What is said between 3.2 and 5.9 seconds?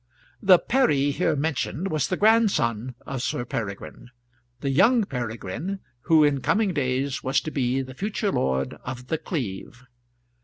Sir Peregrine the young Peregrine